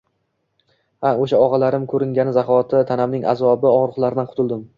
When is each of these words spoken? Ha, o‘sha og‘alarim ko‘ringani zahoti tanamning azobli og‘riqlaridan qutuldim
Ha, 1.05 1.11
o‘sha 1.25 1.41
og‘alarim 1.47 1.85
ko‘ringani 1.91 2.33
zahoti 2.39 2.81
tanamning 2.93 3.29
azobli 3.35 3.73
og‘riqlaridan 3.75 4.33
qutuldim 4.33 4.67